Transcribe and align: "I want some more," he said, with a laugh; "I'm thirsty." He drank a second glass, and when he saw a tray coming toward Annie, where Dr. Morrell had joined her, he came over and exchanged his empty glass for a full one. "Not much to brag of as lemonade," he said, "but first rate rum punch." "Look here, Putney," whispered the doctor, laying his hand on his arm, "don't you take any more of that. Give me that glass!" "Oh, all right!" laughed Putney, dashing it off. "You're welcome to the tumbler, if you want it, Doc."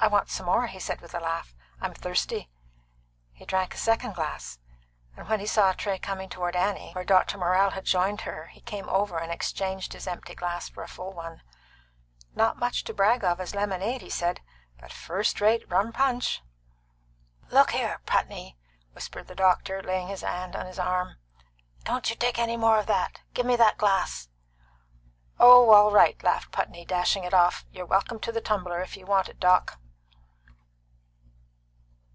"I 0.00 0.06
want 0.06 0.30
some 0.30 0.46
more," 0.46 0.68
he 0.68 0.78
said, 0.78 1.00
with 1.00 1.12
a 1.12 1.18
laugh; 1.18 1.56
"I'm 1.80 1.92
thirsty." 1.92 2.48
He 3.32 3.44
drank 3.44 3.74
a 3.74 3.78
second 3.78 4.14
glass, 4.14 4.60
and 5.16 5.28
when 5.28 5.40
he 5.40 5.44
saw 5.46 5.70
a 5.70 5.74
tray 5.74 5.98
coming 5.98 6.28
toward 6.28 6.54
Annie, 6.54 6.92
where 6.92 7.04
Dr. 7.04 7.36
Morrell 7.36 7.70
had 7.70 7.84
joined 7.84 8.20
her, 8.20 8.46
he 8.52 8.60
came 8.60 8.88
over 8.88 9.18
and 9.18 9.32
exchanged 9.32 9.92
his 9.92 10.06
empty 10.06 10.36
glass 10.36 10.68
for 10.68 10.84
a 10.84 10.88
full 10.88 11.12
one. 11.12 11.42
"Not 12.32 12.60
much 12.60 12.84
to 12.84 12.94
brag 12.94 13.24
of 13.24 13.40
as 13.40 13.56
lemonade," 13.56 14.00
he 14.00 14.08
said, 14.08 14.40
"but 14.78 14.92
first 14.92 15.40
rate 15.40 15.68
rum 15.68 15.90
punch." 15.92 16.42
"Look 17.50 17.72
here, 17.72 18.00
Putney," 18.06 18.56
whispered 18.92 19.26
the 19.26 19.34
doctor, 19.34 19.82
laying 19.82 20.06
his 20.06 20.20
hand 20.22 20.54
on 20.54 20.66
his 20.66 20.78
arm, 20.78 21.16
"don't 21.82 22.08
you 22.08 22.14
take 22.14 22.38
any 22.38 22.56
more 22.56 22.78
of 22.78 22.86
that. 22.86 23.22
Give 23.34 23.46
me 23.46 23.56
that 23.56 23.78
glass!" 23.78 24.28
"Oh, 25.40 25.70
all 25.70 25.90
right!" 25.90 26.22
laughed 26.22 26.52
Putney, 26.52 26.84
dashing 26.84 27.24
it 27.24 27.34
off. 27.34 27.64
"You're 27.72 27.84
welcome 27.84 28.20
to 28.20 28.30
the 28.30 28.40
tumbler, 28.40 28.80
if 28.80 28.96
you 28.96 29.04
want 29.04 29.28
it, 29.28 29.40
Doc." 29.40 29.76